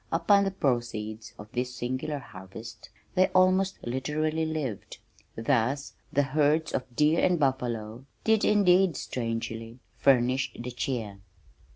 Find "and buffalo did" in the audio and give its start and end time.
7.23-8.43